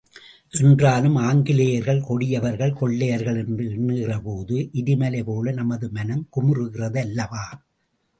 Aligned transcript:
என்றாலும், 0.53 1.15
ஆங்கிலேயர்கள் 1.15 2.01
கொடியவர்கள் 2.01 2.73
கொள்ளையர்கள் 2.73 3.37
என்று 3.45 3.71
எண்ணுகிற 3.71 4.19
போது, 4.19 4.69
எரிமலை 4.73 5.23
போல 5.23 5.51
நமது 5.51 5.89
மனம் 5.91 6.27
குமுறுகிறது 6.35 6.97
அல்லவா? 6.97 7.45